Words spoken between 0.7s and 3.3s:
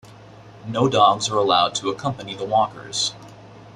dogs are allowed to accompany the walkers.